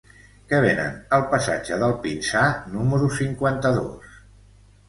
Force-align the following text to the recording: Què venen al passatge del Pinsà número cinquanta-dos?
Què 0.53 0.59
venen 0.63 0.95
al 1.17 1.25
passatge 1.33 1.77
del 1.83 1.93
Pinsà 2.07 2.47
número 2.77 3.11
cinquanta-dos? 3.19 4.21